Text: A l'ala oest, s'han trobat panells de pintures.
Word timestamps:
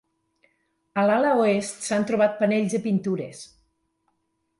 A 1.01 1.03
l'ala 1.09 1.33
oest, 1.41 1.85
s'han 1.89 2.07
trobat 2.11 2.33
panells 2.39 2.73
de 2.77 2.81
pintures. 2.87 3.43